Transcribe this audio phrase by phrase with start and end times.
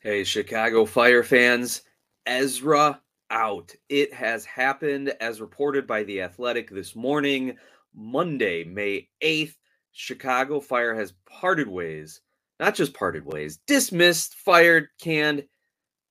[0.00, 1.82] Hey, Chicago Fire fans,
[2.24, 3.74] Ezra out.
[3.88, 7.56] It has happened as reported by The Athletic this morning,
[7.92, 9.56] Monday, May 8th.
[9.90, 12.20] Chicago Fire has parted ways,
[12.60, 15.48] not just parted ways, dismissed, fired, canned,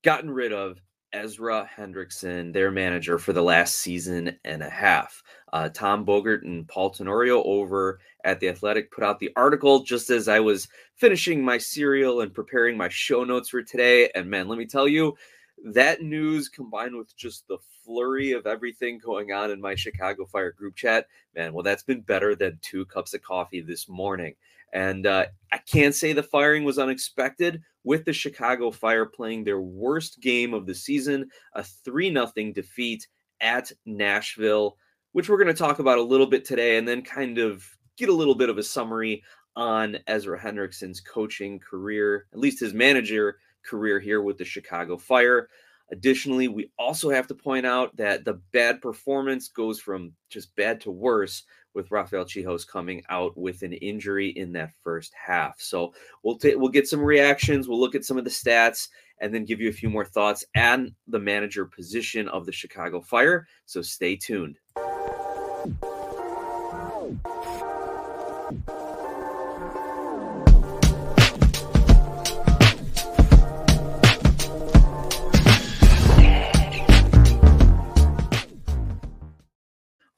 [0.04, 0.82] gotten rid of
[1.14, 5.24] Ezra Hendrickson, their manager for the last season and a half.
[5.54, 10.10] Uh, Tom Bogert and Paul Tenorio over at The Athletic put out the article just
[10.10, 14.10] as I was finishing my cereal and preparing my show notes for today.
[14.16, 15.16] And man, let me tell you,
[15.64, 20.52] that news combined with just the flurry of everything going on in my Chicago Fire
[20.52, 24.36] group chat, man, well, that's been better than two cups of coffee this morning.
[24.74, 29.62] And uh, I can't say the firing was unexpected with the Chicago Fire playing their
[29.62, 33.08] worst game of the season, a 3 0 defeat
[33.40, 34.78] at Nashville,
[35.14, 37.66] which we're going to talk about a little bit today and then kind of
[37.98, 39.24] get a little bit of a summary
[39.56, 45.50] on Ezra Hendrickson's coaching career, at least his manager career here with the Chicago Fire.
[45.92, 50.82] Additionally, we also have to point out that the bad performance goes from just bad
[50.82, 51.44] to worse
[51.78, 55.62] with Rafael Czichos coming out with an injury in that first half.
[55.62, 58.90] So we'll t- we'll get some reactions, we'll look at some of the stats,
[59.22, 63.00] and then give you a few more thoughts on the manager position of the Chicago
[63.00, 63.48] Fire.
[63.66, 64.58] So stay tuned.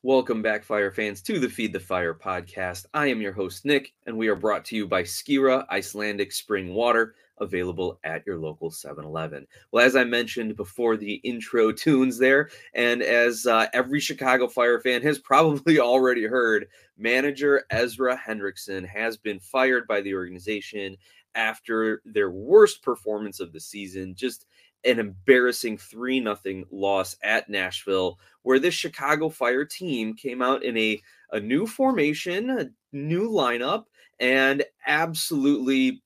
[0.10, 2.88] Welcome back, Fire fans, to the Feed the Fire podcast.
[2.96, 6.74] I am your host, Nick, and we are brought to you by Skira Icelandic Spring
[6.74, 9.46] Water, available at your local 7 Eleven.
[9.72, 14.80] Well, as I mentioned before the intro tunes there, and as uh, every Chicago Fire
[14.80, 20.98] fan has probably already heard, manager Ezra Hendrickson has been fired by the organization
[21.36, 24.16] after their worst performance of the season.
[24.16, 24.48] Just
[24.86, 30.78] an embarrassing 3 nothing loss at Nashville where this Chicago Fire team came out in
[30.78, 31.02] a
[31.32, 33.84] a new formation, a new lineup
[34.20, 36.02] and absolutely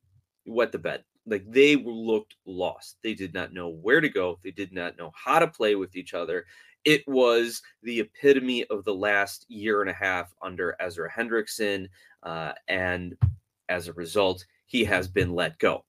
[0.45, 1.03] wet the bed.
[1.25, 2.97] Like they looked lost.
[3.01, 4.39] They did not know where to go.
[4.43, 6.45] They did not know how to play with each other.
[6.83, 11.87] It was the epitome of the last year and a half under Ezra Hendrickson.
[12.23, 13.15] Uh, and
[13.69, 15.85] as a result, he has been let go.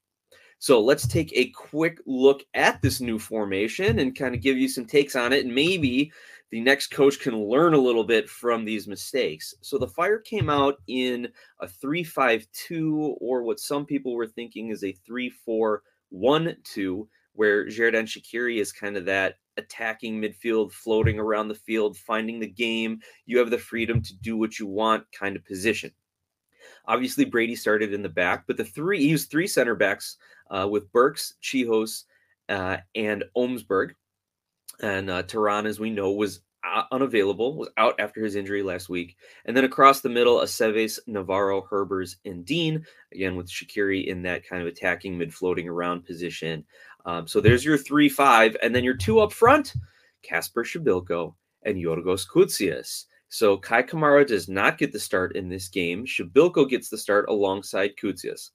[0.59, 4.69] So let's take a quick look at this new formation and kind of give you
[4.69, 5.45] some takes on it.
[5.45, 6.13] And maybe
[6.51, 9.55] the next coach can learn a little bit from these mistakes.
[9.61, 11.29] So the Fire came out in
[11.61, 16.57] a 3 5 2, or what some people were thinking is a 3 4 1
[16.63, 22.41] 2, where Xherdan Shaqiri is kind of that attacking midfield, floating around the field, finding
[22.41, 23.01] the game.
[23.27, 25.91] You have the freedom to do what you want kind of position.
[26.87, 30.17] Obviously, Brady started in the back, but the three, he used three center backs
[30.51, 32.05] uh, with Burks, Czichos,
[32.49, 33.93] uh, and Omsberg.
[34.81, 36.41] And uh, Terán, as we know, was
[36.91, 39.17] unavailable, was out after his injury last week.
[39.45, 44.47] And then across the middle, Aceves, Navarro, Herbers, and Dean, again with Shaqiri in that
[44.47, 46.65] kind of attacking mid floating around position.
[47.07, 48.57] Um, so there's your 3 5.
[48.63, 49.75] And then your two up front,
[50.23, 51.35] Kacper Przybyłko
[51.65, 53.05] and Yorgos Koutsias.
[53.29, 56.07] So Kei Kamara does not get the start in this game.
[56.07, 58.51] Przybyłko gets the start alongside Koutsias.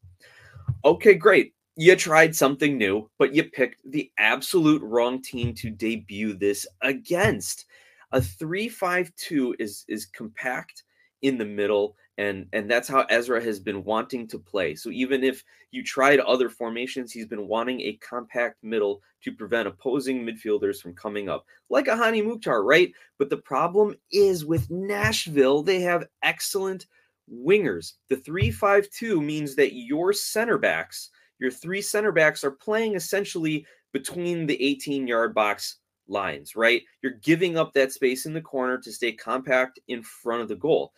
[0.86, 1.54] Okay, great.
[1.80, 7.68] You tried something new, but you picked the absolute wrong team to debut this against.
[8.12, 10.84] A 3-5-2 is is compact
[11.22, 14.76] in the middle and and that's how Ezra has been wanting to play.
[14.76, 15.42] So even if
[15.72, 20.94] you tried other formations, he's been wanting a compact middle to prevent opposing midfielders from
[20.96, 22.92] coming up, like a Mukhtar, right?
[23.18, 26.88] But the problem is with Nashville, they have excellent
[27.34, 27.94] wingers.
[28.10, 34.46] The 3-5-2 means that your center backs, your three center backs are playing essentially between
[34.46, 35.78] the 18-yard box
[36.08, 36.82] lines, right?
[37.02, 40.56] You're giving up that space in the corner to stay compact in front of the
[40.56, 40.94] goal.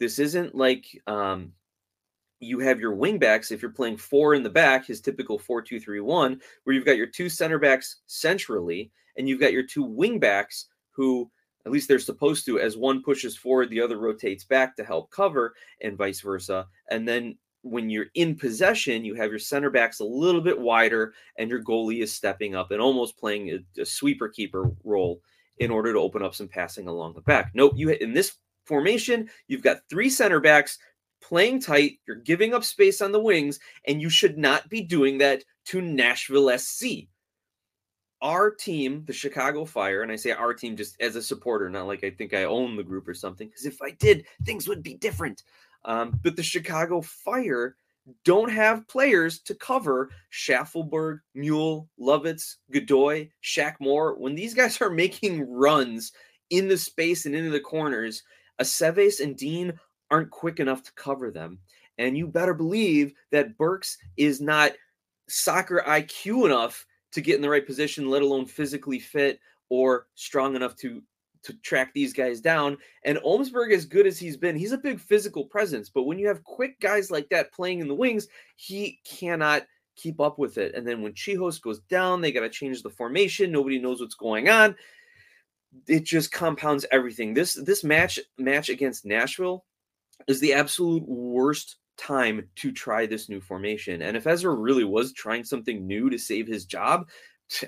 [0.00, 1.52] This isn't like um,
[2.40, 6.40] you have your wing backs, if you're playing four in the back, his typical four-two-three-one,
[6.64, 10.66] where you've got your two center backs centrally, and you've got your two wing backs
[10.90, 11.30] who,
[11.66, 15.10] at least they're supposed to, as one pushes forward, the other rotates back to help
[15.10, 16.66] cover, and vice versa.
[16.90, 21.14] And then when you're in possession, you have your center backs a little bit wider,
[21.38, 25.22] and your goalie is stepping up and almost playing a, a sweeper keeper role
[25.58, 27.52] in order to open up some passing along the back.
[27.54, 30.78] Nope, you in this formation, you've got three center backs
[31.22, 31.98] playing tight.
[32.06, 35.80] You're giving up space on the wings, and you should not be doing that to
[35.80, 37.08] Nashville SC.
[38.20, 41.86] Our team, the Chicago Fire, and I say our team just as a supporter, not
[41.86, 44.82] like I think I own the group or something, because if I did, things would
[44.82, 45.42] be different.
[45.84, 47.76] Um, but the Chicago Fire
[48.24, 54.16] don't have players to cover Shaffelburg, Muyl, Lovitz, Godoy, Shaq Moore.
[54.18, 56.12] When these guys are making runs
[56.50, 58.22] in the space and into the corners,
[58.60, 59.72] Aceves and Dean
[60.10, 61.58] aren't quick enough to cover them.
[61.98, 64.72] And you better believe that Burks is not
[65.28, 69.40] soccer IQ enough to get in the right position, let alone physically fit
[69.70, 71.02] or strong enough to
[71.44, 72.76] to track these guys down.
[73.04, 75.88] And Omsberg, as good as he's been, he's a big physical presence.
[75.88, 78.26] But when you have quick guys like that playing in the wings,
[78.56, 80.74] he cannot keep up with it.
[80.74, 83.52] And then when Czichos goes down, they got to change the formation.
[83.52, 84.74] Nobody knows what's going on.
[85.86, 87.34] It just compounds everything.
[87.34, 89.64] This this match match against Nashville
[90.28, 94.02] is the absolute worst time to try this new formation.
[94.02, 97.08] And if Ezra really was trying something new to save his job,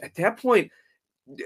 [0.02, 0.70] at that point,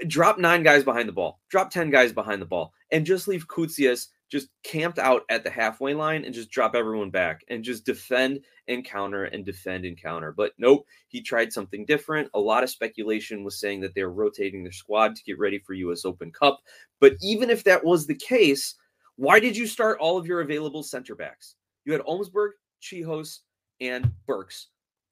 [0.07, 3.49] drop nine guys behind the ball, drop 10 guys behind the ball, and just leave
[3.49, 7.85] Koutsias just camped out at the halfway line and just drop everyone back and just
[7.85, 10.33] defend and counter and defend and counter.
[10.33, 12.31] But nope, he tried something different.
[12.35, 15.75] A lot of speculation was saying that they're rotating their squad to get ready for
[15.75, 16.61] US Open Cup.
[17.01, 18.77] But even if that was the case,
[19.17, 21.57] why did you start all of your available center backs?
[21.85, 22.51] You had Omsberg,
[22.81, 23.41] Czichos,
[23.81, 24.69] and Burks.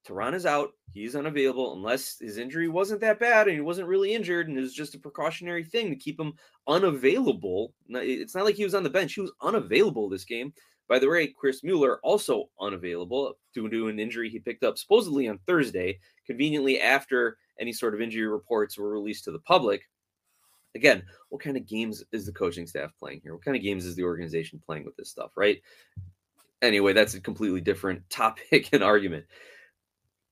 [0.09, 0.73] Terán is out.
[0.93, 4.61] He's unavailable unless his injury wasn't that bad and he wasn't really injured and it
[4.61, 6.33] was just a precautionary thing to keep him
[6.67, 7.75] unavailable.
[7.89, 9.15] It's not like he was on the bench.
[9.15, 10.53] He was unavailable this game.
[10.89, 15.29] By the way, Chris Mueller also unavailable due to an injury he picked up supposedly
[15.29, 19.83] on Thursday, conveniently after any sort of injury reports were released to the public.
[20.75, 23.35] Again, what kind of games is the coaching staff playing here?
[23.35, 25.61] What kind of games is the organization playing with this stuff, right?
[26.63, 29.27] Anyway, that's a completely different topic and argument.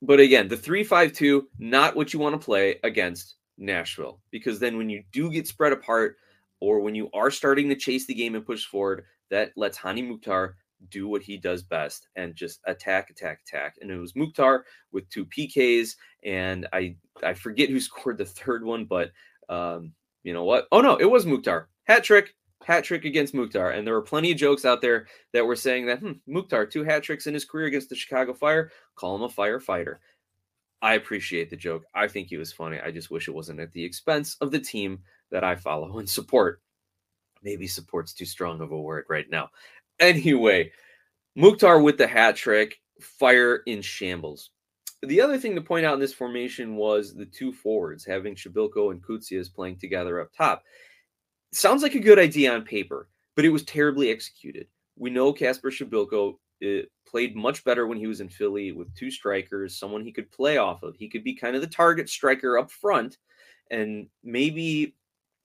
[0.01, 4.21] But again, the 352, not what you want to play against Nashville.
[4.31, 6.17] Because then when you do get spread apart,
[6.59, 10.01] or when you are starting to chase the game and push forward, that lets Hany
[10.01, 10.55] Mukhtar
[10.89, 13.75] do what he does best and just attack, attack, attack.
[13.81, 18.63] And it was Mukhtar with two PKs, and I I forget who scored the third
[18.63, 19.11] one, but
[19.49, 19.93] um,
[20.23, 20.67] you know what?
[20.71, 21.69] Oh no, it was Mukhtar.
[21.85, 23.71] Hat trick, hat trick against Mukhtar.
[23.71, 26.83] And there were plenty of jokes out there that were saying that hmm, Mukhtar, two
[26.83, 29.97] hat tricks in his career against the Chicago Fire, call him a firefighter.
[30.81, 31.85] I appreciate the joke.
[31.95, 32.79] I think he was funny.
[32.79, 34.99] I just wish it wasn't at the expense of the team
[35.31, 36.61] that I follow and support.
[37.41, 39.49] Maybe support's too strong of a word right now.
[39.99, 40.71] Anyway,
[41.35, 44.51] Mukhtar with the hat trick, fire in shambles.
[45.03, 48.91] The other thing to point out in this formation was the two forwards, having Przybylko
[48.91, 50.63] and Koutsias playing together up top
[51.51, 54.67] sounds like a good idea on paper, but it was terribly executed.
[54.97, 59.11] We know Kacper Przybylko uh, played much better when he was in Philly with two
[59.11, 60.95] strikers, someone he could play off of.
[60.95, 63.17] He could be kind of the target striker up front,
[63.69, 64.95] and maybe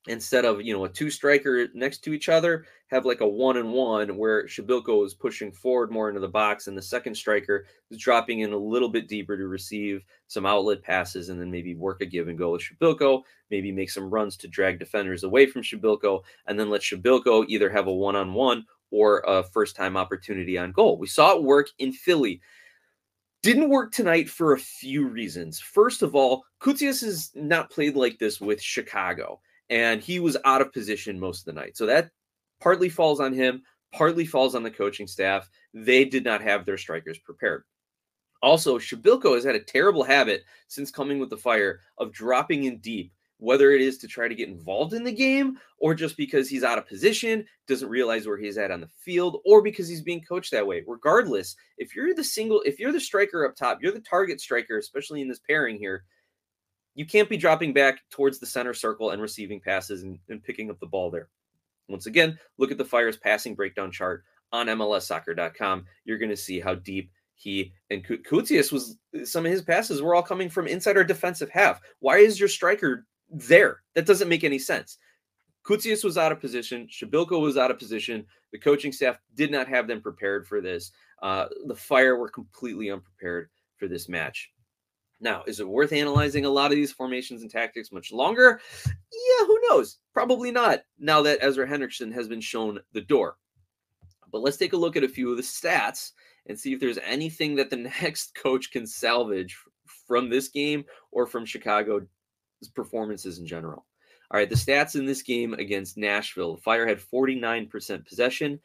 [0.09, 3.57] instead of you know a two striker next to each other have like a one
[3.57, 7.67] and one where Przybylko is pushing forward more into the box and the second striker
[7.91, 11.75] is dropping in a little bit deeper to receive some outlet passes and then maybe
[11.75, 15.47] work a give and go with Przybylko maybe make some runs to drag defenders away
[15.47, 19.75] from Przybylko and then let Przybylko either have a one on one or a first
[19.75, 20.99] time opportunity on goal.
[20.99, 22.41] We saw it work in Philly.
[23.43, 25.59] Didn't work tonight for a few reasons.
[25.59, 29.41] First of all, Koutsias has not played like this with Chicago
[29.73, 31.79] and he was out of position most of the night.
[31.79, 32.11] So that
[32.61, 33.63] partly falls on him,
[33.95, 35.49] partly falls on the coaching staff.
[35.73, 37.65] They did not have their strikers prepared.
[38.43, 42.81] Also, Przybylko has had a terrible habit since coming with the fire of dropping in
[42.81, 46.51] deep, whether it is to try to get involved in the game or just because
[46.51, 50.03] he's out of position, doesn't realize where he's at on the field, or because he's
[50.03, 50.83] being coached that way.
[50.87, 54.77] Regardless, if you're the single, if you're the striker up top, you're the target striker,
[54.77, 56.05] especially in this pairing here,
[56.95, 60.71] you can't be dropping back towards the center circle and receiving passes and, and picking
[60.71, 61.29] up the ball there.
[61.89, 65.85] Once again, look at the Fire's passing breakdown chart on MLSsoccer.com.
[66.05, 68.97] You're going to see how deep he and Koutsias was.
[69.25, 71.81] Some of his passes were all coming from inside our defensive half.
[71.99, 73.83] Why is your striker there?
[73.95, 74.99] That doesn't make any sense.
[75.65, 76.89] Koutsias was out of position.
[76.89, 78.27] Przybylko was out of position.
[78.53, 80.93] The coaching staff did not have them prepared for this.
[81.23, 84.52] Uh, the Fire were completely unprepared for this match.
[85.23, 88.61] Now, is it worth analyzing a lot of these formations and tactics much longer?
[88.85, 89.99] Yeah, who knows?
[90.13, 93.37] Probably not, now that Ezra Hendrickson has been shown the door.
[94.33, 96.11] But let's take a look at a few of the stats
[96.47, 99.57] and see if there's anything that the next coach can salvage
[100.09, 102.09] from this game or from Chicago's
[102.75, 103.87] performances in general.
[104.33, 108.59] All right, the stats in this game against Nashville Fire had 49% possession,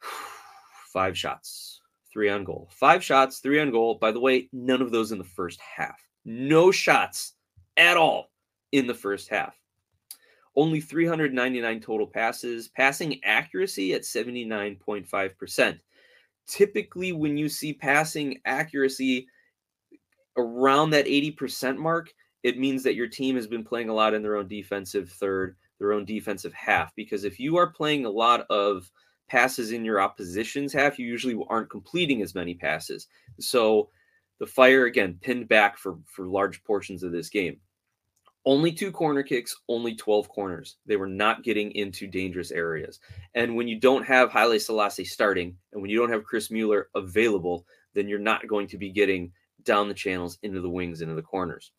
[0.92, 1.79] five shots,
[2.12, 2.68] three on goal.
[2.72, 3.96] Five shots, three on goal.
[3.96, 6.00] By the way, none of those in the first half.
[6.24, 7.34] No shots
[7.76, 8.30] at all
[8.72, 9.56] in the first half.
[10.56, 15.78] Only 399 total passes, passing accuracy at 79.5%.
[16.46, 19.28] typically when you see passing accuracy
[20.36, 22.12] around that 80% mark,
[22.42, 25.56] it means that your team has been playing a lot in their own defensive third,
[25.78, 26.94] their own defensive half.
[26.96, 28.90] Because if you are playing a lot of
[29.30, 33.06] passes in your opposition's half, you usually aren't completing as many passes.
[33.38, 33.88] So
[34.40, 37.58] the fire again pinned back for for large portions of this game.
[38.46, 40.78] Only two corner kicks, only 12 corners.
[40.86, 42.98] They were not getting into dangerous areas.
[43.34, 46.88] And when you don't have Haile Selassie starting and when you don't have Chris Mueller
[46.94, 49.30] available, then you're not going to be getting
[49.64, 51.70] down the channels into the wings, into the corners.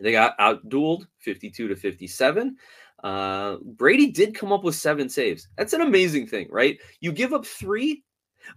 [0.00, 2.56] They got out dueled 52 to 57.
[3.04, 5.46] Uh, Brady did come up with seven saves.
[5.58, 6.78] That's an amazing thing, right?
[7.00, 8.02] You give up three,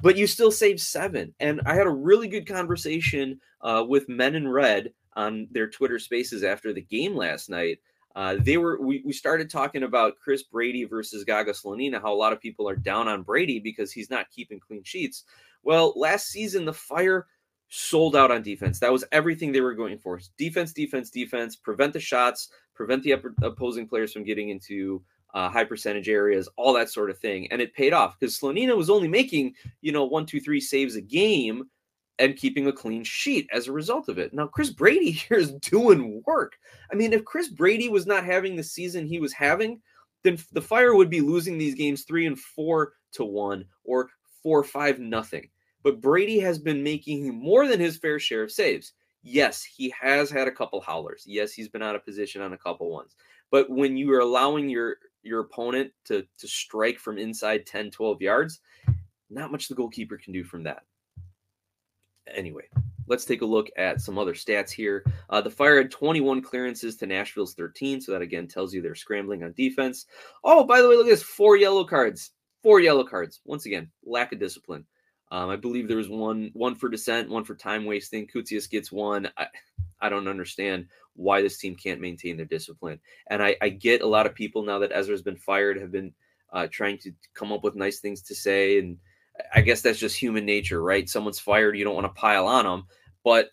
[0.02, 1.36] but you still save seven.
[1.42, 6.00] And I had a really good conversation uh, with Men in Red on their Twitter
[6.00, 7.80] spaces after the game last night.
[8.16, 12.16] Uh, they were we, we started talking about Chris Brady versus Gaga Slonina, how a
[12.16, 15.26] lot of people are down on Brady because he's not keeping clean sheets.
[15.62, 17.28] Well, last season the fire
[17.70, 18.80] sold out on defense.
[18.80, 20.20] That was everything they were going for.
[20.38, 25.04] Defense, defense, defense, prevent the shots, prevent the opposing players from getting into
[25.34, 27.52] uh, high percentage areas, all that sort of thing.
[27.52, 30.96] And it paid off because Slonina was only making, you know, one, two, three saves
[30.96, 31.66] a game
[32.20, 34.34] and keeping a clean sheet as a result of it.
[34.34, 36.58] Now, Chris Brady here is doing work.
[36.92, 39.82] I mean, if Chris Brady was not having the season he was having,
[40.24, 44.10] then the Fire would be losing these games three and four to one or
[44.42, 45.50] four, five, nothing.
[45.84, 48.94] But Brady has been making more than his fair share of saves.
[49.30, 51.24] Yes, he has had a couple howlers.
[51.28, 53.16] Yes, he's been out of position on a couple ones.
[53.52, 58.22] But when you are allowing your your opponent to to strike from inside 10, 12
[58.22, 58.60] yards,
[59.30, 60.84] not much the goalkeeper can do from that
[62.34, 62.64] anyway,
[63.08, 65.06] let's take a look at some other stats here.
[65.30, 68.96] Uh, the Fire had 21 clearances to Nashville's 13, so that again tells you they're
[68.96, 70.06] scrambling on defense.
[70.44, 72.32] Oh, by the way, look at this four yellow cards.
[72.64, 73.40] Four yellow cards.
[73.46, 74.86] Once again, lack of discipline.
[75.32, 78.28] Um, I believe there was one one for dissent, one for time wasting.
[78.28, 79.30] Koutsias gets one.
[79.38, 79.48] I,
[80.00, 83.00] I don't understand why this team can't maintain their discipline.
[83.28, 86.14] And I, I get a lot of people now that Ezra's been fired have been
[86.54, 88.98] uh, trying to come up with nice things to say and
[89.54, 91.10] I guess that's just human nature, right?
[91.10, 92.86] Someone's fired, you don't want to pile on them.
[93.24, 93.50] But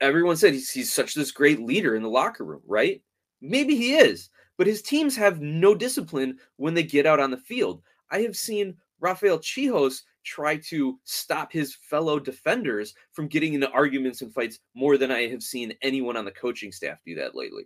[0.00, 3.02] everyone said he's, he's such this great leader in the locker room, right?
[3.40, 7.36] Maybe he is, but his teams have no discipline when they get out on the
[7.36, 7.82] field.
[8.10, 14.22] I have seen Rafael Czichos try to stop his fellow defenders from getting into arguments
[14.22, 17.64] and fights more than I have seen anyone on the coaching staff do that lately.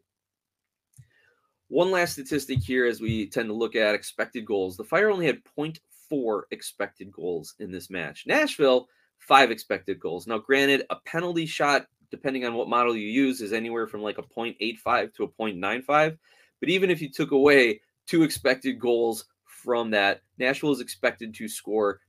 [1.68, 4.76] One last statistic here as we tend to look at expected goals.
[4.76, 8.24] The Fire only had 0.4 expected goals in this match.
[8.26, 10.26] Nashville, five expected goals.
[10.26, 14.18] Now, granted, a penalty shot, depending on what model you use, is anywhere from like
[14.18, 16.18] a 0.85 to a 0.95.
[16.60, 21.48] But even if you took away two expected goals from that, Nashville is expected to
[21.48, 22.00] score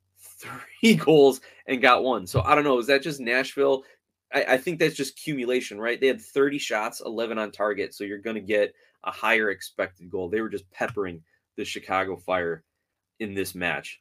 [0.43, 2.27] three goals and got one.
[2.27, 2.79] So I don't know.
[2.79, 3.83] Is that just Nashville?
[4.33, 5.99] I, I think that's just accumulation, right?
[5.99, 7.93] They had 30 shots, 11 on target.
[7.93, 8.73] So you're going to get
[9.03, 10.29] a higher expected goal.
[10.29, 11.21] They were just peppering
[11.57, 12.63] the Chicago Fire
[13.19, 13.99] in this match.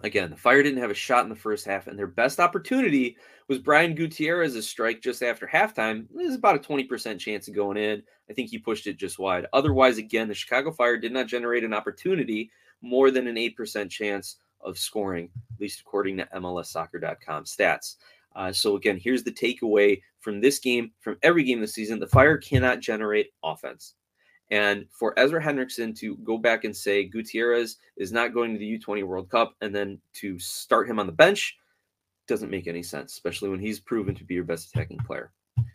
[0.00, 3.18] Again, the Fire didn't have a shot in the first half, and their best opportunity
[3.48, 6.06] was Brian Gutierrez's strike just after halftime.
[6.14, 8.02] There's about a 20% chance of going in.
[8.30, 9.46] I think he pushed it just wide.
[9.52, 14.36] Otherwise, again, the Chicago Fire did not generate an opportunity more than an 8% chance
[14.64, 17.96] of scoring, at least according to MLSsoccer.com stats.
[18.34, 22.06] Uh, so, again, here's the takeaway from this game, from every game this season the
[22.06, 23.94] Fire cannot generate offense.
[24.50, 28.78] And for Ezra Hendrickson to go back and say Gutierrez is not going to the
[28.78, 31.56] U20 World Cup and then to start him on the bench
[32.26, 35.32] doesn't make any sense, especially when he's proven to be your best attacking player.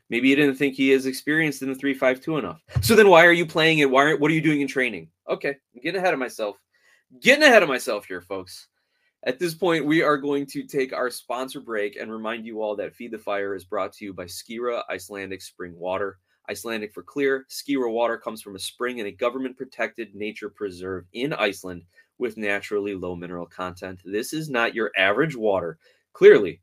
[0.10, 2.64] Maybe you didn't think he is experienced in the 352 enough.
[2.82, 3.90] So then why are you playing it?
[3.90, 5.10] Why are, what are you doing in training?
[5.30, 6.58] Okay, I'm getting ahead of myself.
[7.22, 8.68] Getting ahead of myself here, folks.
[9.24, 12.76] At this point, we are going to take our sponsor break and remind you all
[12.78, 16.20] that Feed the Fire is brought to you by Skira Icelandic Spring Water.
[16.50, 17.46] Icelandic for clear.
[17.50, 21.84] Skira water comes from a spring in a government protected nature preserve in Iceland
[22.18, 24.00] with naturally low mineral content.
[24.06, 25.78] This is not your average water.
[26.14, 26.62] Clearly,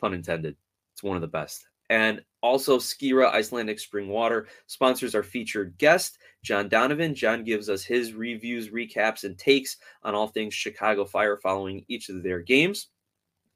[0.00, 0.56] pun intended.
[0.94, 1.68] It's one of the best.
[1.90, 7.14] And also, Skira Icelandic Spring Water sponsors our featured guest, John Donovan.
[7.14, 12.08] John gives us his reviews, recaps, and takes on all things Chicago Fire following each
[12.08, 12.88] of their games.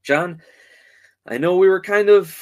[0.02, 0.42] John,
[1.26, 2.36] I know we were kind of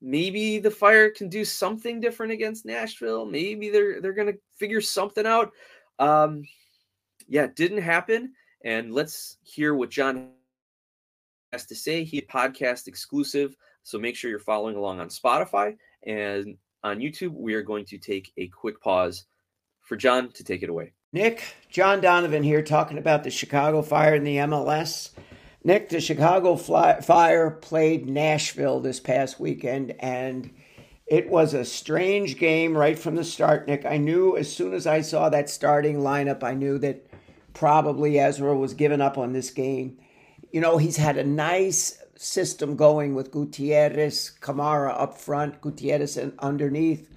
[0.00, 3.24] maybe the Fire can do something different against Nashville.
[3.24, 5.52] Maybe they're they're gonna figure something out.
[6.00, 6.42] Um,
[7.28, 8.32] yeah, it didn't happen.
[8.64, 10.30] And let's hear what John
[11.52, 12.02] has to say.
[12.02, 13.54] He podcast exclusive,
[13.88, 17.32] so make sure you're following along on Spotify and on YouTube.
[17.32, 19.24] We are going to take a quick pause
[19.80, 20.92] for John to take it away.
[21.14, 25.12] Nick, John Donovan here talking about the Chicago Fire and the MLS.
[25.64, 30.50] Nick, the Chicago Fire played Nashville this past weekend, and
[31.06, 33.86] it was a strange game right from the start, Nick.
[33.86, 37.06] I knew as soon as I saw that starting lineup, I knew that
[37.54, 39.96] probably Ezra was giving up on this game.
[40.52, 46.32] You know, he's had a nice system going with Gutierrez, Kamara up front, Gutierrez and
[46.40, 47.08] underneath,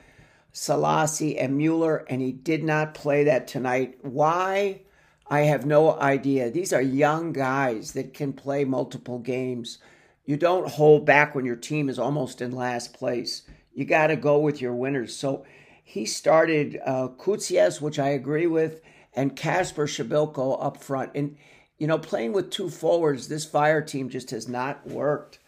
[0.53, 3.97] Selassie, and Mueller, and he did not play that tonight.
[4.01, 4.81] Why?
[5.27, 6.51] I have no idea.
[6.51, 9.79] These are young guys that can play multiple games.
[10.25, 13.43] You don't hold back when your team is almost in last place.
[13.73, 15.15] You got to go with your winners.
[15.15, 15.45] So
[15.83, 18.81] he started uh, Koutsias, which I agree with,
[19.13, 21.11] and Kacper Przybylko up front.
[21.15, 21.37] And,
[21.81, 25.39] you know, playing with two forwards, this fire team just has not worked.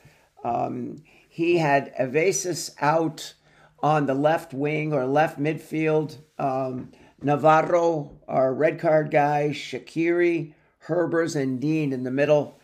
[0.43, 3.35] Um, he had Evasis out
[3.83, 6.17] on the left wing or left midfield.
[6.39, 10.55] Um, Navarro, our red card guy, Shaqiri,
[10.87, 12.59] Herbers, and Dean in the middle,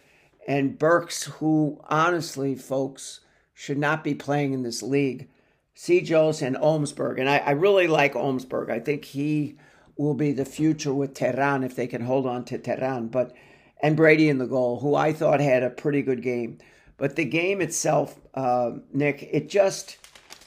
[0.47, 3.19] and Burks, who honestly, folks,
[3.53, 5.29] should not be playing in this league.
[5.75, 7.19] Czichos and Omsberg.
[7.19, 8.71] And I, I, really like Omsberg.
[8.71, 9.57] I think he
[9.95, 13.11] will be the future with Terán if they can hold on to Terán.
[13.11, 13.35] But
[13.81, 16.57] and Brady in the goal, who I thought had a pretty good game.
[16.98, 19.98] But the game itself, uh, Nick, it just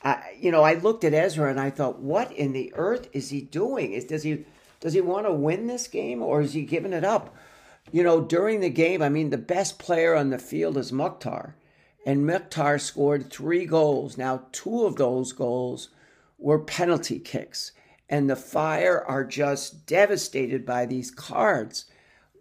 [0.04, 3.30] I, you know, I looked at Ezra and I thought, what in the earth is
[3.30, 3.92] he doing?
[3.92, 4.44] Is does he
[4.80, 7.34] does he want to win this game or is he giving it up?
[7.92, 11.56] You know, during the game, I mean, the best player on the field is Mukhtar,
[12.06, 14.16] and Mukhtar scored three goals.
[14.16, 15.88] Now, two of those goals
[16.38, 17.72] were penalty kicks,
[18.08, 21.86] and the Fire are just devastated by these cards.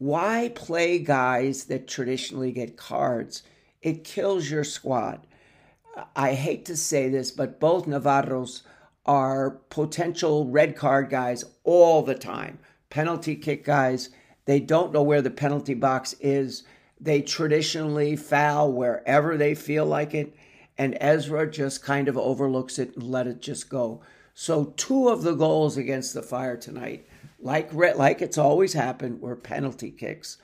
[0.02, 3.44] Why play guys that traditionally get cards?
[3.84, 5.28] It kills your squad.
[6.16, 8.64] I hate to say this, but both Navarros
[9.06, 12.58] are potential red card guys all the time.
[12.90, 14.10] Penalty kick guys.
[14.46, 16.64] They don't know where the penalty box is.
[17.00, 20.36] They traditionally foul wherever they feel like it.
[20.80, 24.02] And Ezra just kind of overlooks it and let it just go.
[24.34, 27.06] So, two of the goals against the Fire tonight,
[27.42, 30.38] like, like it's always happened, were penalty kicks.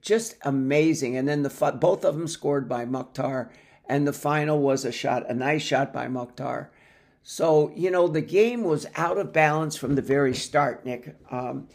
[0.00, 1.16] Just amazing.
[1.16, 3.50] And then the both of them scored by Mukhtar
[3.88, 6.70] and the final was a shot, a nice shot by Mukhtar.
[7.22, 11.16] So you know the game was out of balance from the very start, Nick.
[11.30, 11.68] Um,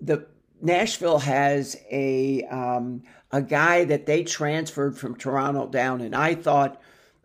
[0.00, 0.26] the
[0.60, 6.80] Nashville has a um, a guy that they transferred from Toronto down, and I thought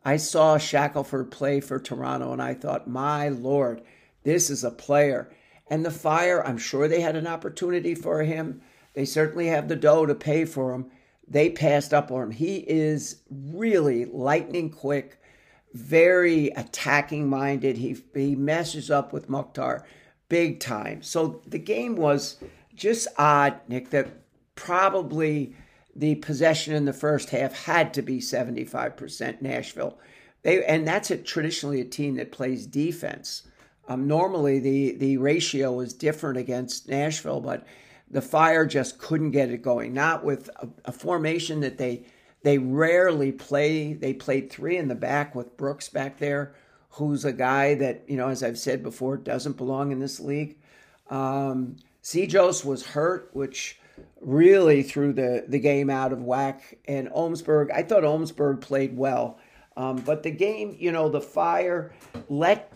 [0.06, 3.82] I saw Shackelford play for Toronto, and I thought, my lord,
[4.24, 5.32] this is a player.
[5.68, 8.62] And the Fire, I'm sure they had an opportunity for him.
[8.94, 10.92] They certainly have the dough to pay for him
[11.28, 12.32] they passed up on him.
[12.32, 15.20] He is really lightning quick,
[15.74, 17.78] very attacking minded.
[17.78, 19.86] He he messes up with Mukhtar
[20.30, 21.02] big time.
[21.02, 22.38] So the game was
[22.76, 23.90] just odd, Nick.
[23.92, 24.10] That
[24.56, 25.56] probably
[25.96, 29.98] the possession in the first half had to be 75% Nashville.
[30.42, 33.44] They and that's a, traditionally a team that plays defense.
[33.88, 37.66] Um, normally the the ratio is different against Nashville, but
[38.10, 39.94] the Fire just couldn't get it going.
[39.94, 42.06] Not with a, a, formation that they
[42.44, 43.94] they rarely play.
[43.94, 46.54] They played three in the back with Brooks back there,
[46.92, 50.58] who's a guy that you know, as I've said before, doesn't belong in this league.
[51.10, 53.80] Um, Czichos was hurt, which
[54.22, 56.78] really threw the the game out of whack.
[56.86, 59.40] And Omsberg, I thought Omsberg played well,
[59.76, 61.94] um, but the game, you know, the Fire
[62.30, 62.72] let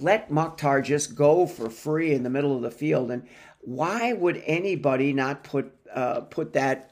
[0.00, 3.10] let Mukhtar just go for free in the middle of the field.
[3.10, 3.26] And
[3.60, 6.90] why would anybody not put uh, put that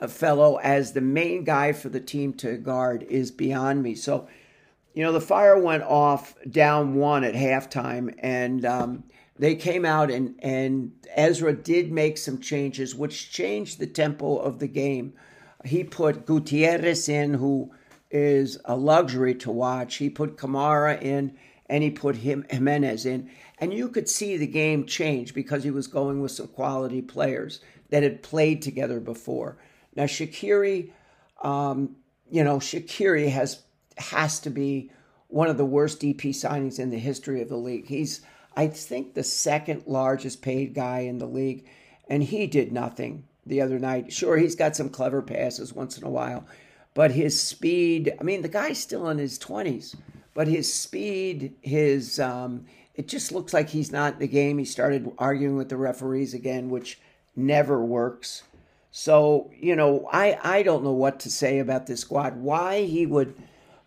[0.00, 3.94] uh, fellow as the main guy for the team to guard is beyond me.
[3.94, 4.28] So,
[4.94, 9.04] you know, the fire went off down one at halftime, and um,
[9.38, 14.58] they came out and and Ezra did make some changes, which changed the tempo of
[14.58, 15.14] the game.
[15.64, 17.72] He put Gutierrez in, who
[18.10, 19.96] is a luxury to watch.
[19.96, 21.36] He put Kamara in,
[21.68, 25.70] and he put him Giménez in and you could see the game change because he
[25.70, 29.56] was going with some quality players that had played together before.
[29.94, 30.90] Now, Shaqiri,
[31.42, 31.96] um,
[32.30, 33.62] you know, Shaqiri has
[33.98, 34.90] has to be
[35.28, 37.86] one of the worst DP signings in the history of the league.
[37.86, 38.20] He's,
[38.54, 41.66] I think, the second largest paid guy in the league,
[42.08, 44.12] and he did nothing the other night.
[44.12, 46.46] Sure, he's got some clever passes once in a while,
[46.92, 49.96] but his speed, I mean, the guy's still in his 20s,
[50.36, 54.58] but his speed, his um, it just looks like he's not in the game.
[54.58, 57.00] He started arguing with the referees again, which
[57.34, 58.42] never works.
[58.90, 62.36] So, you know, I, I don't know what to say about this squad.
[62.36, 63.34] Why he would,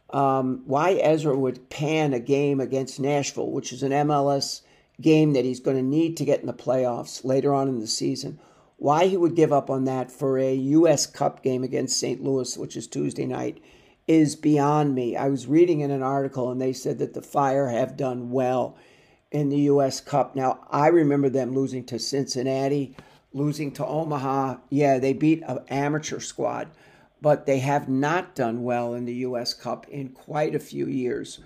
[0.10, 4.62] um, why Ezra would pan a game against Nashville, which is an MLS
[5.00, 7.88] game that he's going to need to get in the playoffs later on in the
[7.88, 8.40] season.
[8.78, 11.06] Why he would give up on that for a U.S.
[11.06, 12.24] Cup game against St.
[12.24, 13.62] Louis, which is Tuesday night,
[14.10, 15.16] is beyond me.
[15.16, 18.76] I was reading in an article and they said that the Fire have done well
[19.30, 20.02] in the U.S.
[20.02, 20.36] Cup.
[20.36, 22.96] Now, I remember them losing to Cincinnati,
[23.34, 24.56] losing to Omaha.
[24.72, 26.70] Yeah, they beat an amateur squad,
[27.22, 29.54] but they have not done well in the U.S.
[29.54, 31.40] Cup in quite a few years.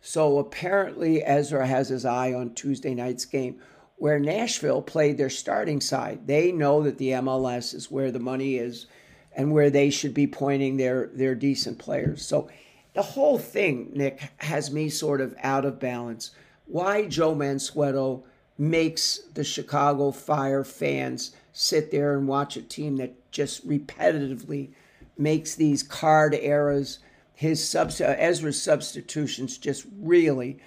[0.00, 3.60] So apparently, Ezra has his eye on Tuesday night's game
[3.94, 6.26] where Nashville played their starting side.
[6.26, 8.86] They know that the MLS is where the money is
[9.32, 12.24] and where they should be pointing their their decent players.
[12.24, 12.48] So
[12.94, 16.32] the whole thing, Nick, has me sort of out of balance.
[16.66, 18.24] Why Joe Mansueto
[18.58, 24.70] makes the Chicago Fire fans sit there and watch a team that just repetitively
[25.16, 26.98] makes these card errors.
[27.34, 30.58] His subs- uh, Ezra's substitutions just really.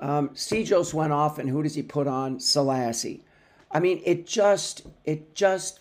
[0.00, 2.40] Um, Czichos went off, and who does he put on?
[2.40, 3.24] Selassie.
[3.70, 5.80] I mean, it just it just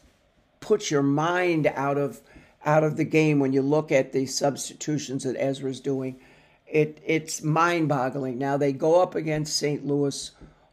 [0.63, 2.21] puts your mind out of
[2.65, 6.19] out of the game when you look at the substitutions that Ezra's doing.
[6.65, 8.38] It it's mind-boggling.
[8.38, 9.86] Now they go up against St.
[9.86, 10.32] Louis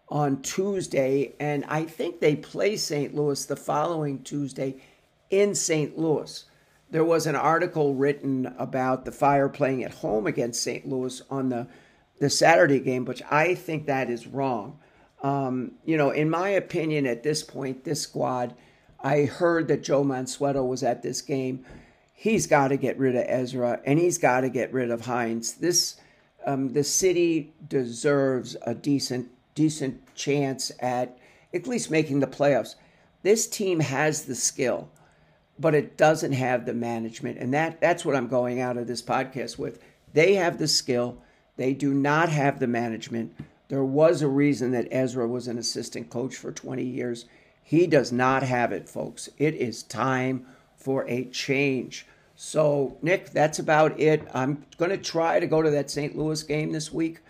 [0.09, 3.15] on Tuesday, and I think they play St.
[3.15, 4.77] Louis the following Tuesday
[5.29, 5.99] in St.
[5.99, 6.45] Louis.
[6.91, 10.89] There was an article written about the Fire playing at home against St.
[10.89, 11.67] Louis on the
[12.21, 14.79] the Saturday game, which I think that is wrong.
[15.23, 18.55] Um, you know, in my opinion, at this point, this squad,
[19.03, 21.65] I heard that Joe Mansueto was at this game
[22.21, 25.59] he's got to get rid of Ezra and he's got to get rid of Hynes.
[25.59, 25.97] This
[26.45, 31.19] um, the city deserves a decent decent chance at
[31.55, 32.75] at least making the playoffs.
[33.23, 34.91] This team has the skill,
[35.59, 39.03] but it doesn't have the management, and that that's what I'm going out of this
[39.03, 39.83] podcast with.
[40.13, 41.17] They have the skill,
[41.57, 43.35] they do not have the management.
[43.69, 47.25] There was a reason that Ezra was an assistant coach for 20 years.
[47.71, 49.29] He does not have it, folks.
[49.39, 52.05] It is time for a change.
[52.35, 54.27] So, Nick, that's about it.
[54.35, 56.19] I'm going to try to go to that St.
[56.19, 57.21] Louis game this week.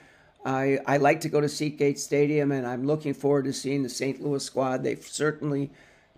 [0.42, 3.90] I, I like to go to SeatGeek Stadium, and I'm looking forward to seeing the
[3.90, 4.22] St.
[4.22, 4.82] Louis squad.
[4.82, 5.70] They've certainly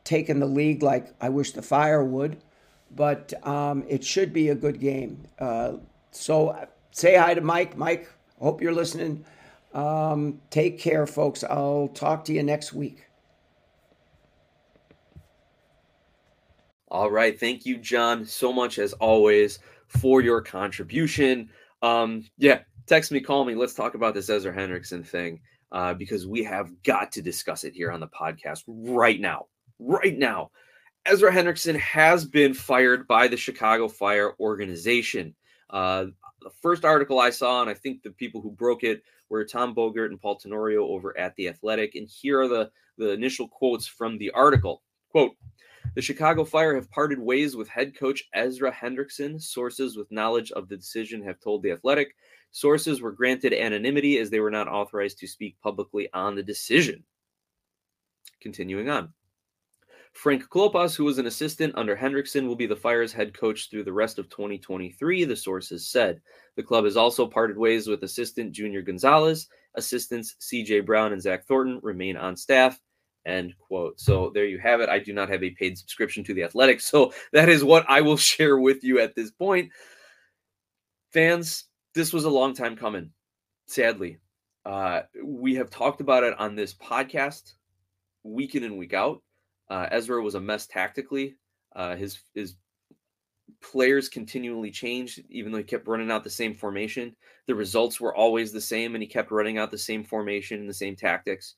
[0.04, 2.40] taken the league like I wish the Fire would,
[2.94, 5.26] but um, it should be a good game.
[5.40, 5.78] Uh,
[6.12, 7.76] so, say hi to Mike.
[7.76, 8.08] Mike,
[8.38, 9.24] hope you're listening.
[9.74, 11.42] Um, take care, folks.
[11.42, 13.08] I'll talk to you next week.
[16.92, 17.40] All right.
[17.40, 21.48] Thank you, John, so much as always for your contribution.
[21.80, 23.54] Um, yeah, text me, call me.
[23.54, 25.40] Let's talk about this Ezra Hendrickson thing
[25.72, 29.46] uh, because we have got to discuss it here on the podcast right now.
[29.78, 30.50] Right now.
[31.06, 35.34] Ezra Hendrickson has been fired by the Chicago Fire organization.
[35.70, 36.08] Uh,
[36.42, 39.74] the first article I saw, and I think the people who broke it were Tom
[39.74, 41.94] Bogert and Paul Tenorio over at The Athletic.
[41.94, 44.82] And here are the, the initial quotes from the article.
[45.08, 45.32] Quote,
[45.94, 49.40] the Chicago Fire have parted ways with head coach Ezra Hendrickson.
[49.40, 52.14] Sources with knowledge of the decision have told The Athletic.
[52.50, 57.04] Sources were granted anonymity as they were not authorized to speak publicly on the decision.
[58.40, 59.12] Continuing on.
[60.12, 63.84] Frank Klopas, who was an assistant under Hendrickson, will be the Fire's head coach through
[63.84, 66.20] the rest of 2023, the sources said.
[66.56, 69.48] The club has also parted ways with assistant Junior Gonzalez.
[69.74, 72.78] Assistants CJ Brown and Zach Thornton remain on staff.
[73.24, 74.00] End quote.
[74.00, 74.88] So there you have it.
[74.88, 78.00] I do not have a paid subscription to the Athletic, so that is what I
[78.00, 79.70] will share with you at this point.
[81.12, 83.10] Fans, this was a long time coming.
[83.66, 84.18] Sadly,
[84.64, 87.54] uh, we have talked about it on this podcast
[88.24, 89.22] week in and week out.
[89.68, 91.36] Uh, Ezra was a mess tactically.
[91.74, 92.56] Uh, his his
[93.62, 97.14] players continually changed, even though he kept running out the same formation.
[97.46, 100.68] The results were always the same, and he kept running out the same formation and
[100.68, 101.54] the same tactics.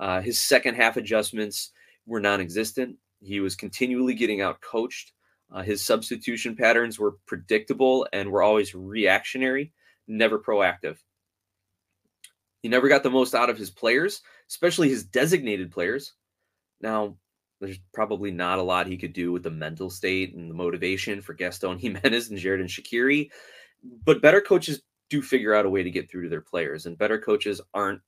[0.00, 1.72] Uh, his second half adjustments
[2.06, 2.96] were non existent.
[3.20, 5.12] He was continually getting out coached.
[5.50, 9.72] Uh, his substitution patterns were predictable and were always reactionary,
[10.06, 10.98] never proactive.
[12.62, 16.14] He never got the most out of his players, especially his designated players.
[16.80, 17.16] Now,
[17.60, 21.20] there's probably not a lot he could do with the mental state and the motivation
[21.20, 23.30] for Gaston Giménez and Jared and Shaqiri,
[24.04, 26.98] but better coaches do figure out a way to get through to their players, and
[26.98, 28.00] better coaches aren't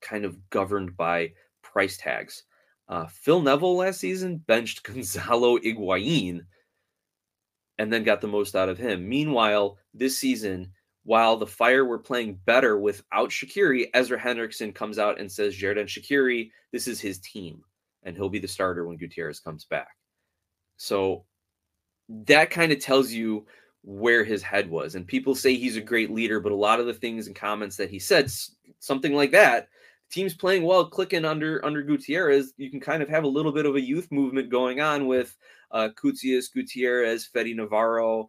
[0.00, 2.44] kind of governed by price tags.
[2.88, 6.40] Uh, Phil Neville last season benched Gonzalo Higuain
[7.78, 9.08] and then got the most out of him.
[9.08, 10.70] Meanwhile, this season,
[11.04, 15.86] while the Fire were playing better without Shaqiri, Ezra Hendrickson comes out and says, Xherdan
[15.86, 17.62] Shaqiri, this is his team,
[18.02, 19.88] and he'll be the starter when Gutierrez comes back.
[20.76, 21.24] So
[22.08, 23.46] that kind of tells you
[23.82, 24.94] where his head was.
[24.94, 27.76] And people say he's a great leader, but a lot of the things and comments
[27.76, 28.30] that he said,
[28.82, 29.68] something like that,
[30.10, 33.64] teams playing well, clicking under under Gutierrez, you can kind of have a little bit
[33.64, 35.36] of a youth movement going on with
[35.70, 38.28] uh, Gutierrez, Fede Navarro,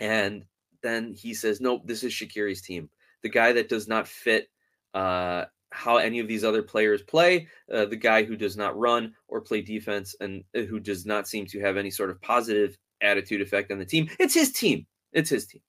[0.00, 0.44] and
[0.82, 2.90] then he says, "Nope, this is Shaqiri's team.
[3.22, 4.48] The guy that does not fit
[4.92, 9.14] uh, how any of these other players play, uh, the guy who does not run
[9.28, 12.76] or play defense, and uh, who does not seem to have any sort of positive
[13.00, 14.08] attitude effect on the team.
[14.18, 14.86] It's his team.
[15.12, 15.62] It's his team."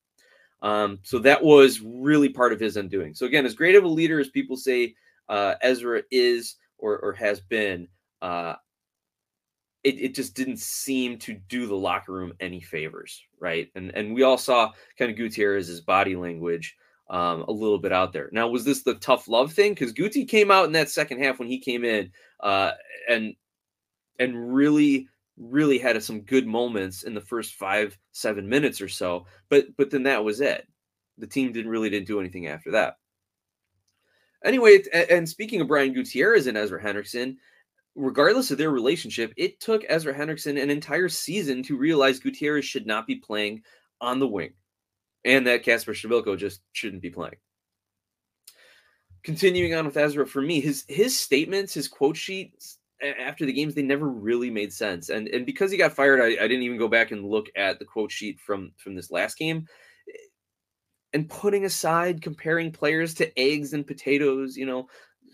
[0.62, 3.14] Um, so that was really part of his undoing.
[3.14, 4.96] So again, as great of a leader as people say
[5.30, 7.88] uh, Ezra is or, or has been,
[8.22, 8.56] uh,
[9.84, 13.70] it, it just didn't seem to do the locker room any favors, right?
[13.76, 16.76] And and we all saw kind of Gutierrez's body language
[17.10, 18.30] um, a little bit out there.
[18.32, 19.74] Now, was this the tough love thing?
[19.74, 22.72] Because Guti came out in that second half when he came in uh,
[23.08, 23.36] and
[24.20, 29.26] and really really had some good moments in the first five seven minutes or so
[29.50, 30.68] but but then that was it.
[31.18, 32.98] The team didn't really didn't do anything after that.
[34.44, 37.38] Anyway and speaking of brian gutierrez and ezra hendrickson
[37.96, 42.86] regardless of their relationship it took ezra hendrickson an entire season to realize gutierrez should
[42.86, 43.62] not be playing
[44.00, 44.54] on the wing
[45.28, 47.36] and that Kacper Przybylko just shouldn't be playing.
[49.24, 53.76] Continuing on with ezra for me his his statements his quote sheets after the games
[53.76, 55.10] they never really made sense.
[55.10, 57.80] And and because he got fired I, I, didn't even go back and look at
[57.80, 59.68] the quote sheet from from this last game.
[61.14, 64.88] And putting aside comparing players to eggs and potatoes you know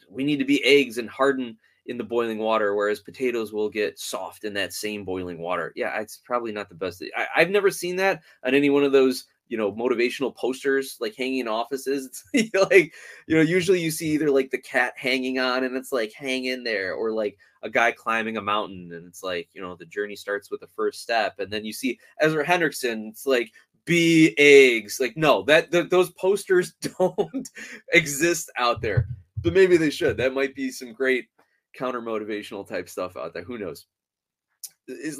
[0.10, 4.00] we need to be eggs and harden in the boiling water whereas potatoes will get
[4.00, 5.74] soft in that same boiling water.
[5.76, 7.04] Yeah it's probably not the best.
[7.16, 11.16] I, i've never seen that on any one of those you know motivational posters like
[11.16, 12.24] hanging in offices.
[12.54, 12.94] Like
[13.28, 16.46] you know usually you see either like the cat hanging on and it's like hang
[16.46, 19.86] in there or like a guy climbing a mountain and it's like you know the
[19.86, 23.52] journey starts with the first step and then you see ezra hendrickson it's like
[23.86, 27.50] be eggs like no that those posters don't
[27.94, 29.08] exist out there
[29.42, 31.28] but maybe they should that might be some great
[31.74, 33.88] counter motivational type stuff out there who knows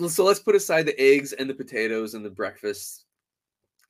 [0.10, 3.06] so let's put aside the eggs and the potatoes and the breakfast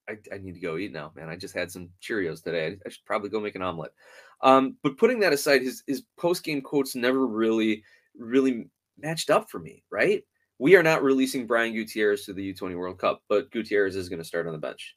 [0.07, 1.29] I, I, need to go eat now, man.
[1.29, 2.65] I just had some Cheerios today.
[2.65, 3.93] I, I should probably go make an omelet.
[4.41, 7.83] Um, but putting that aside, his his post game quotes never really
[8.17, 9.84] really matched up for me.
[9.91, 10.23] Right?
[10.60, 14.21] We are not releasing Brian Gutierrez to the U20 World Cup, but Gutierrez is going
[14.21, 14.95] to start on the bench.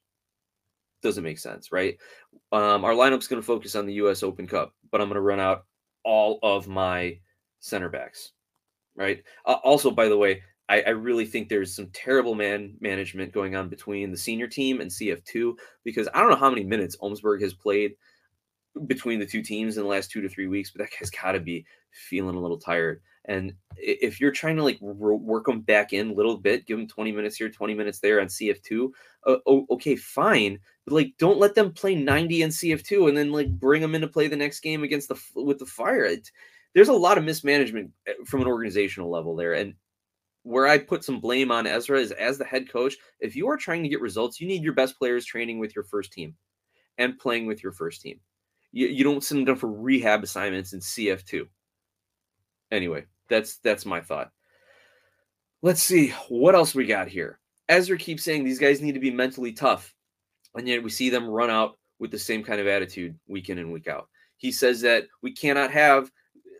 [1.02, 1.96] Doesn't make sense, right?
[2.52, 4.22] Um, our lineup's going to focus on the U.S.
[4.22, 5.64] Open Cup, but I'm going to run out
[6.04, 7.18] all of my
[7.60, 8.32] center backs.
[8.94, 9.22] Right.
[9.44, 13.54] Uh, also, by the way, I, I, really think there's some terrible man management going
[13.54, 17.42] on between the senior team and CF2 because I don't know how many minutes Omsberg
[17.42, 17.92] has played
[18.86, 21.32] between the two teams in the last two to three weeks, but that guy's got
[21.32, 23.00] to be feeling a little tired.
[23.26, 26.86] And if you're trying to like work them back in a little bit, give them
[26.86, 28.90] 20 minutes here, 20 minutes there on CF2,
[29.26, 30.58] uh, okay, fine.
[30.84, 34.02] But like, don't let them play 90 in CF2 and then like bring them in
[34.02, 36.04] to play the next game against the with the Fire.
[36.04, 36.30] It,
[36.74, 39.74] there's a lot of mismanagement eh, from an organizational level there, and
[40.44, 43.56] where I put some blame on Ezra is as the head coach, if you are
[43.56, 46.36] trying to get results, you need your best players training with your first team
[46.98, 48.20] and playing with your first team.
[48.72, 51.46] You, you don't send them down for rehab assignments in CF2.
[52.70, 54.30] Anyway, that's that's my thought.
[55.62, 57.38] Let's see what else we got here.
[57.68, 59.94] Ezra keeps saying these guys need to be mentally tough,
[60.54, 63.58] and yet we see them run out with the same kind of attitude week in
[63.58, 64.08] and week out.
[64.36, 66.10] He says that we cannot have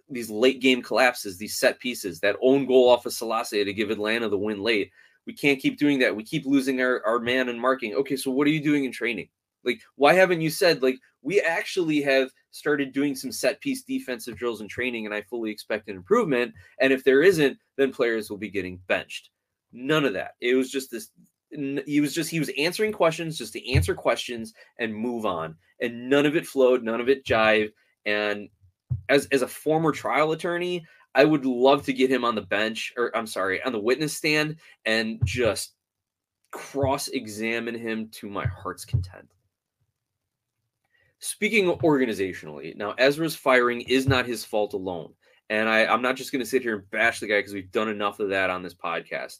[0.08, 3.90] these late game collapses, these set pieces, that own goal off of Selassie to give
[3.90, 4.90] Atlanta the win late.
[5.26, 6.14] We can't keep doing that.
[6.14, 7.94] We keep losing our, our man and marking.
[7.94, 9.28] Okay, so what are you doing in training?
[9.64, 14.36] Like, why haven't you said, like, we actually have started doing some set piece defensive
[14.36, 16.54] drills and training, and I fully expect an improvement.
[16.80, 19.30] And if there isn't, then players will be getting benched.
[19.72, 20.34] None of that.
[20.40, 21.10] It was just this.
[21.50, 26.08] He was just he was answering questions just to answer questions and move on, and
[26.08, 27.72] none of it flowed, none of it jived,
[28.04, 28.48] and
[29.08, 30.86] as as a former trial attorney,
[31.16, 34.16] I would love to get him on the bench or I'm sorry, on the witness
[34.16, 35.74] stand and just
[36.52, 39.28] cross examine him to my heart's content.
[41.18, 45.14] Speaking organizationally, now Ezra's firing is not his fault alone.
[45.48, 47.70] And I, I'm not just going to sit here and bash the guy because we've
[47.70, 49.38] done enough of that on this podcast.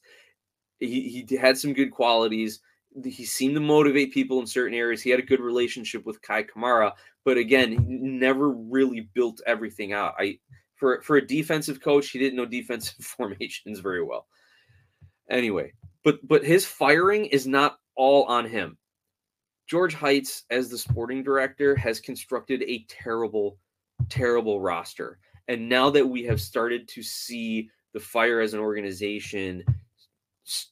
[0.78, 2.60] He, he had some good qualities.
[3.04, 5.02] He seemed to motivate people in certain areas.
[5.02, 6.92] He had a good relationship with Kei Kamara,
[7.24, 10.14] but again, he never really built everything out.
[10.18, 10.38] I
[10.76, 14.26] for for a defensive coach, he didn't know defensive formations very well.
[15.28, 15.72] Anyway,
[16.04, 18.78] but but his firing is not all on him.
[19.66, 23.58] George Heitz, as the sporting director, has constructed a terrible,
[24.08, 25.18] terrible roster.
[25.48, 29.64] And now that we have started to see the fire as an organization